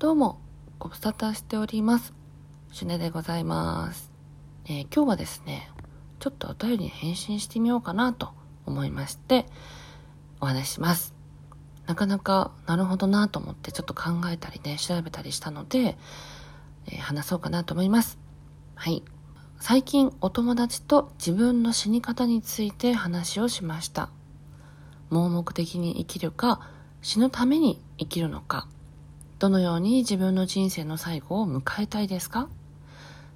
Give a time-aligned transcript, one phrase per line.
[0.00, 0.38] どうも、
[0.78, 2.14] ご無沙汰しております。
[2.70, 4.12] シュネでございます。
[4.66, 5.72] えー今日はですね、
[6.20, 8.28] ちょっとお便りに返信してみようかなと
[8.64, 9.44] 思いまして、
[10.40, 11.16] お話しします。
[11.88, 15.98] なかなかなるほどなと思ってちょっと考えたりね、調べたりしたので、
[16.86, 18.20] えー話そうかなと思います。
[18.76, 19.02] はい。
[19.58, 24.10] 最近お友達と自分の死に方について話をしました。
[25.10, 26.60] 盲目的に生きるか、
[27.02, 28.68] 死ぬために生きるのか、
[29.38, 32.48] どのように自分の人生の最後を迎えたいですか？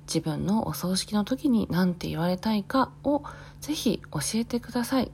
[0.09, 2.91] 自分のお葬式の時に何て言われたいか？
[3.05, 3.23] を
[3.61, 5.13] ぜひ教えてください。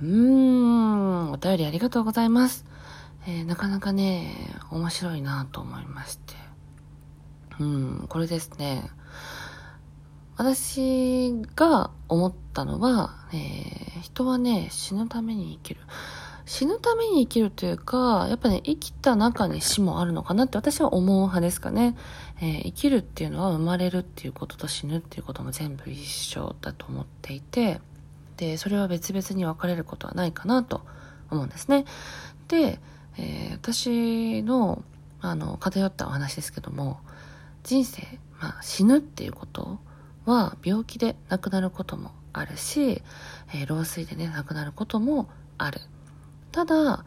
[0.00, 2.64] うーん、お便りありがとうございます。
[3.26, 4.32] えーなかなかね、
[4.70, 6.34] 面白いなと思いまして。
[7.58, 8.88] うん、これですね。
[10.36, 15.80] 私が思ったのは、えー人はね、死ぬために生きる。
[16.48, 21.94] 死ぬために生きるというか、やっぱね、生きた中に死もあるのかなって私は思う派ですかね。
[22.40, 27.82] えー生きるっていうのは生まれるっていうことと死ぬっていうことも全部一緒だと思っていて、
[28.38, 30.80] で、それは別々に分かれることはないかなと
[31.30, 31.84] 思うんですね。
[32.48, 32.80] で、
[33.18, 34.82] えー私の、
[35.20, 37.00] あの、偏ったお話ですけども、
[37.62, 39.78] 人生、まあ、死ぬっていうこと
[40.24, 43.02] は病気で亡くなることもあるし、
[43.52, 45.82] えー老衰でね亡くなることもある
[46.58, 47.04] ただ、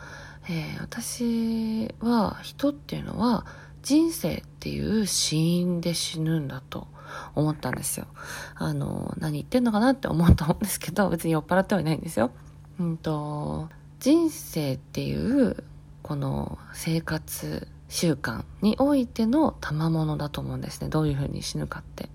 [0.48, 3.46] えー私は人っていうのは
[3.82, 6.88] 人生っていう死因で死ぬんだと
[7.36, 8.08] 思ったんですよ。
[8.56, 12.32] あの何言ってんのかなって思うと思うんですけど別に酔っ払ってはいないんですよ。
[12.80, 13.68] うんと
[14.00, 15.66] 人生っていう
[16.02, 20.88] この生活習慣においての賜物だと思うんですね。
[20.88, 22.08] どういうふうに死ぬかって。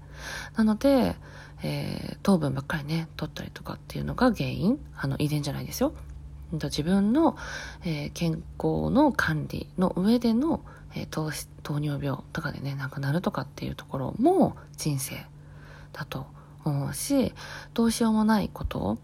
[0.56, 1.16] なので、
[1.62, 5.92] えー糖分ばっかりね取ったりとかっていうのが原因あの遺伝じゃないですよ。
[6.64, 7.36] 自分の、
[7.84, 10.62] えー健康の管理の上での、
[10.94, 11.30] えー糖
[11.62, 15.16] 糖尿病とかでね亡くなるとかっていうところも人生
[15.92, 16.26] だと
[16.64, 17.32] 思うし
[17.74, 18.98] どうしようもないこと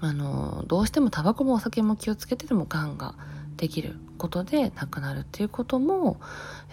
[0.00, 3.14] あのどうしてもタバコもお酒も気をつけてでもがんが
[3.56, 6.18] できることで亡くなるっていうことも、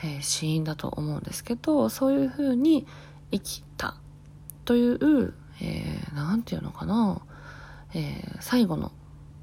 [0.03, 2.87] えー死因だと思うんですけどそういうふうに
[3.31, 3.95] 生きた
[4.63, 7.21] という、えーていうのかな、
[7.93, 8.91] えー最後の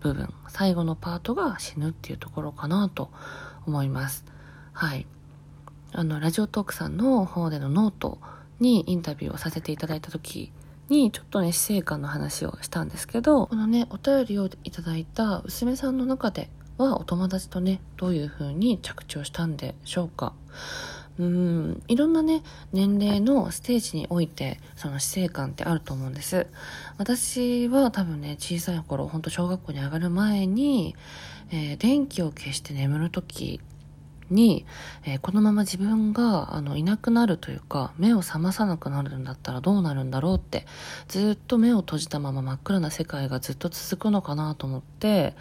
[0.05, 3.11] 部分最後のパートが死ぬっていうところかなと
[3.67, 4.27] 思います。
[4.75, 5.07] はい。
[5.93, 8.19] あのラジオトークさんの方でのノート
[8.61, 10.53] にインタビューをさせていただいた時
[10.89, 20.35] にちょっとね死生観の話をしたんですけどこのねお便りをいただいた娘さんの中ではお友達とねどういう風に着地をしたんでしょうか。
[21.19, 21.83] うん。
[21.89, 22.43] いろんなね
[22.73, 26.47] 年齢のステージにおいてその死生観ってあると思うんです。
[26.99, 30.97] 私は多分ね小さい頃ほんと小学校に上がる前に、
[31.51, 33.61] えー電気を消して眠る時
[34.31, 34.67] に、
[35.05, 40.67] えーこのまま自分があのいなくなるというか目を覚まさなくなるんだったらどうなるんだろうって
[41.07, 45.35] ずっと目を閉じたまま真っ暗な世界がずっと続くのかなと思って、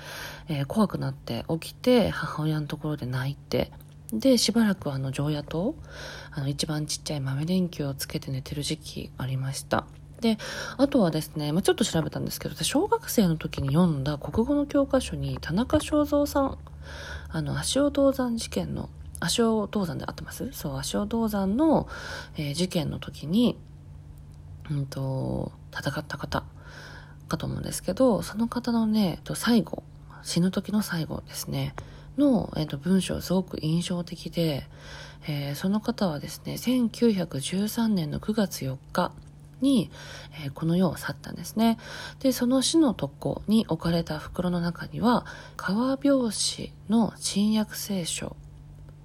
[0.50, 3.72] えー怖くなって起きて母親のところで泣いて
[4.14, 5.76] でしばらくあの常夜灯
[6.32, 9.86] あの一番ちっちゃい豆電球をつけて寝てる時期ありました。
[10.22, 10.38] で
[10.78, 16.58] あとはですね、まあ、ちょっと調べたんですけど小学生の時に読んだ国語の教科書に田中正造さん
[17.30, 20.50] あの足尾銅山事件の足尾銅山で合ってます？
[20.54, 21.90] そう足尾銅山の、
[22.38, 23.58] えー事件の時に
[24.70, 26.44] うんと戦った方
[27.28, 29.84] かと思うんですけどその方のね最後
[30.22, 31.74] 死ぬ時の最後ですね。
[32.18, 34.68] の、えーと文章すごく印象的で、
[35.28, 39.12] えーその方はですね1913年の9月4日
[39.62, 39.90] に、
[40.44, 41.78] えーこの世を去ったんですね。
[42.20, 45.26] でその死の床に置かれた袋の中には
[45.58, 48.36] 川拍子の新約聖書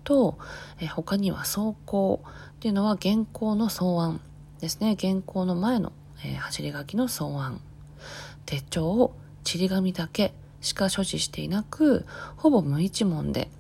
[0.04, 0.38] と、
[0.80, 4.20] えー他には草稿っていうのは原稿の草案
[4.60, 4.96] ですね。
[5.00, 5.92] 原稿の前の、
[6.24, 7.60] えー走り書きの草案。
[8.46, 9.14] 手帳を
[9.44, 13.50] ちり紙だけしか所持していなくほぼ無一文で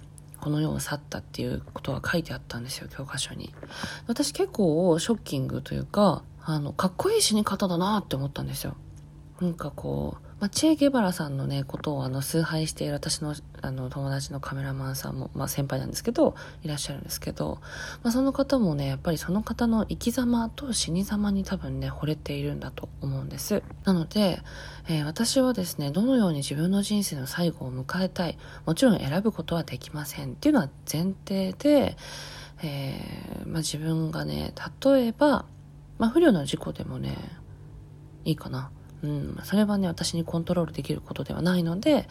[0.40, 3.52] この世を去ったっていうことが書いてあったんですよ教科書に。
[4.06, 8.76] 私結構ショッキングというかあのかっこいい死に方だなって思ったんですよ。
[9.40, 17.58] なんかこう、まあ、チェ・ゲバラさんのねことをあの崇拝している私のあの友達のカメラマンさんも、まあ、先輩なんですけどいらっしゃるんですけど、
[18.04, 23.62] まあ、その方もねやっぱりその方の生き様と死に様に多分ね惚れているんだと思うんです。
[23.84, 24.40] なので、
[24.88, 30.32] えー私はですねどのように自分の人生の最後を迎えたいもちろん選ぶことはできません。
[30.32, 31.96] っていうのは前提で、
[32.62, 34.52] えーまあ、自分がね
[34.84, 35.46] 例えば、
[35.98, 37.16] まあ、不慮の事故でもね
[38.24, 38.70] いいかな。
[39.02, 42.08] うん、それはね私にコントロールできることではないので、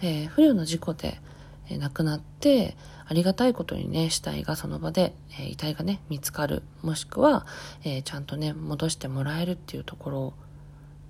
[0.00, 1.20] えー不慮の事故で、
[1.68, 2.76] え亡くなって、
[3.06, 6.62] ありがたいことにね、死体がその場で、え遺体がね、見つかる。
[6.82, 7.46] もしくは、
[7.84, 10.32] えちゃんとね、戻してもらえるっていうところ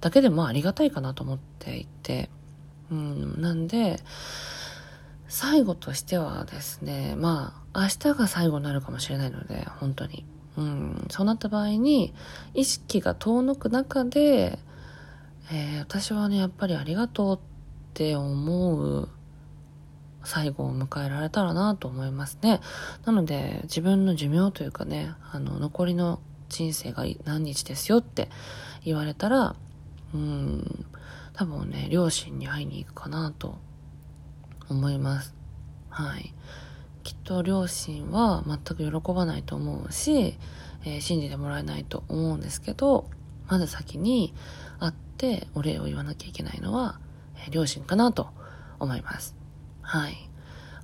[0.00, 2.30] だけでもありがたいかなと思っていて、
[2.90, 4.00] うん、なんで、
[5.28, 10.24] 最後としてはですね、まあ、明日が最後になるかもしれないので、本当に。
[10.56, 12.12] うん、そうなった場合に、
[12.54, 14.58] 意識が遠のく中で、
[15.52, 17.40] えー、私はね、やっぱりありがとうっ
[17.94, 19.08] て思う
[20.22, 22.60] 最後を迎えられたらなと思いますね。
[23.04, 28.28] なので、自分の寿命というかね、あの、残りの人生が何日ですよって
[28.84, 29.56] 言われたら、
[30.14, 30.86] うん、
[31.32, 33.58] 多分ね、両親に会いに行くかなと
[34.68, 35.34] 思います。
[35.88, 36.32] はい。
[37.02, 40.38] きっと両親は全く喜ばないと思うし、
[40.84, 43.10] えー、信じてもらえないと思うんですけど、
[43.48, 44.32] まず先に
[44.78, 45.09] 会って
[45.54, 46.98] お礼を言わなきゃいけないのは、
[47.46, 48.28] え、両親かなと
[48.78, 49.36] 思います。
[49.82, 50.16] はい。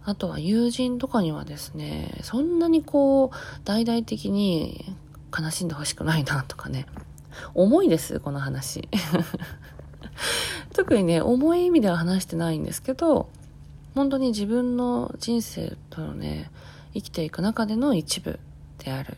[0.05, 4.95] あとは友人とかにはですね、そんなにこう、大々的に
[5.37, 6.87] 悲しんでほしくないなとかね、
[7.55, 8.89] 重いです、この話。
[10.75, 13.29] 特にね、重い意味では話してないんですけど、
[13.95, 16.51] 本当に自分の人生とのね、
[16.95, 18.39] 生きていく中での一部
[18.79, 19.17] である。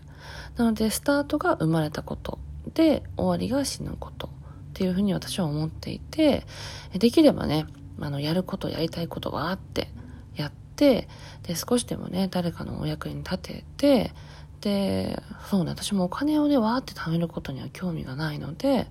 [0.56, 2.38] なので、スタートが生まれたこと
[2.74, 4.30] で、終わりが死ぬこと
[4.78, 6.46] っていうふうに私は思っていて、
[6.92, 7.66] できればね、
[8.00, 9.88] あの、やること、やりたいことはあって
[10.36, 11.08] やって、
[11.42, 14.12] で、少しでもね、誰かのお役に立てて、
[14.60, 15.20] で、
[15.50, 18.86] そうね、私もお金をね、わーって貯めることには興味がないので、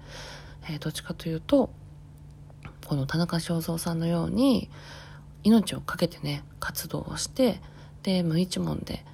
[0.69, 1.69] えー、どっちかというと、
[2.85, 4.69] この田中正造さんのように、
[5.43, 7.61] 命を懸けてね、活動をして、
[8.03, 9.05] で、無一文で、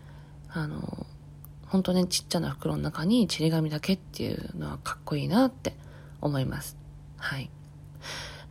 [0.49, 1.05] あの、
[1.67, 5.75] 本当ね、ちっちゃな袋の中にちり紙だけっていうのはかっこいいなって
[6.23, 6.77] 思います。
[7.17, 7.49] はい。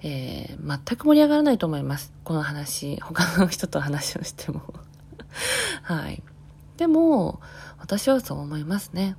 [0.02, 2.12] えー、全く盛り上がらないと思います。
[2.24, 4.62] この話、他の人と話をしても
[5.82, 6.22] はい。
[6.76, 7.40] でも、
[7.78, 9.16] 私はそう思いますね。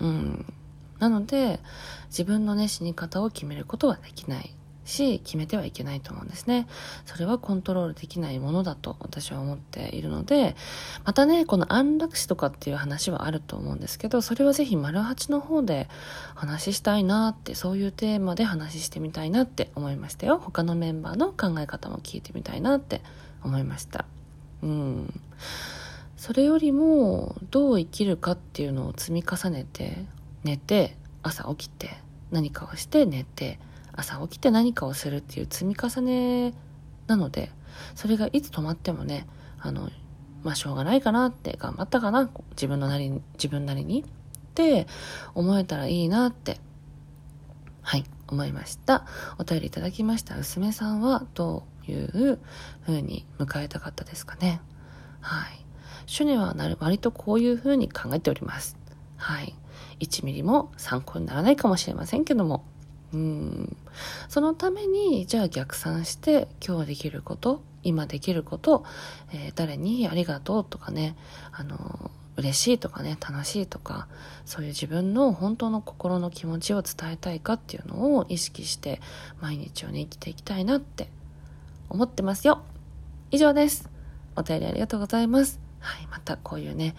[0.00, 0.52] うん。
[0.98, 1.60] なので、
[2.06, 4.54] 自分のね、死に方を決めることはできない。
[4.84, 6.66] し、決めてはいけないと思うんですね。
[7.04, 10.56] それはコントロールできないものだと私は思っているので、
[11.04, 15.88] またね、この安楽死とかっていう話はあると思うんですけど、それはぜひ丸八の方で
[16.34, 20.38] 話したいなって、そういうテーマで話してみたいなって思いましたよ。
[20.38, 23.02] 他のメンバーの考え方も聞いてみたいなって
[23.42, 24.04] 思いました。
[24.62, 25.20] うん。
[26.16, 30.04] それよりも、どう生きるかっていうのを積み重ねて、
[30.44, 31.96] 寝て、朝起きて、
[32.30, 33.58] 何かをして寝て、
[33.94, 36.54] 朝起きて何かをするっていう積み重ね
[37.06, 37.50] なので、
[37.94, 39.26] それがいつ止まってもね、
[39.60, 39.90] あの、
[40.42, 44.04] まあ、しょうがないかなって、頑張ったかな、自分のなりに、自分なりにっ
[44.54, 44.86] て
[45.34, 46.58] 思えたらいいなって、
[47.82, 49.06] はい、思いました。
[49.38, 52.38] お便りいただきました娘さんはどういう
[52.86, 54.60] 風に迎えたかったですかね。
[55.20, 55.64] はい。
[56.06, 58.76] 主にはなる、割とこういう風に考えております。
[59.16, 59.54] はい。
[60.00, 62.64] 1ミリも参考にならないかもしれませんけども、
[63.12, 63.76] うん。
[64.28, 68.84] そのために、じゃあ逆算して、今日できること、今できること、
[69.32, 71.16] えー、誰にありがとうとかね、
[71.52, 74.08] あの、嬉しいとかね、楽しいとか、
[74.46, 79.00] そういう自分の本当の心の気持ちを伝えたいかっていうのを意識して、
[79.40, 81.08] 毎日をね、生きていきたいなって
[81.90, 82.62] 思ってますよ。
[83.30, 83.90] 以上です。
[84.34, 85.60] お便りありがとうございます。
[85.80, 86.94] はい、またこういうね、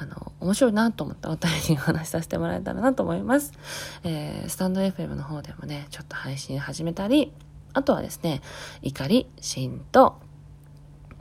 [0.00, 3.52] あの、面白いなと思ったお便りを話しさせてもらえたらなと思います。
[4.02, 7.34] えー、スタンド FM の方でもね、ちょっと配信始めたり、
[7.74, 8.40] あとはですね、
[8.80, 9.28] 怒り、
[9.66, 10.18] んと、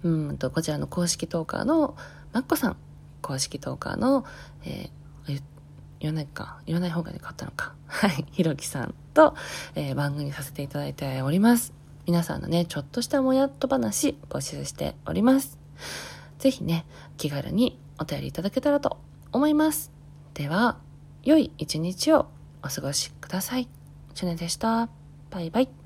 [0.04, 1.98] うんと、こちらの公式トーカーの
[2.32, 2.78] マッコさん、
[3.22, 4.24] 公式トーカーの、
[4.64, 5.42] えー、
[6.00, 7.74] 言わないか、言わない方がよかったのか。
[7.86, 9.36] はい、ひろきさんと、
[9.76, 11.74] えー、番組させていただいております。
[12.06, 15.60] 皆さんのね、ちょっとしたもやっと話募集しております。
[16.40, 16.86] ぜひね、
[17.18, 18.98] 気軽にお便りいただけたらと
[19.32, 19.92] 思います。
[20.34, 20.78] では、
[21.24, 22.28] 良い一日を
[22.64, 23.68] お過ごしください。
[24.14, 24.90] チュネでした。
[25.30, 25.79] バイバイ。